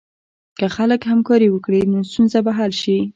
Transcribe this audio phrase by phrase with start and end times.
[0.57, 2.97] که خلک همکاري وکړي، نو ستونزه به حل شي.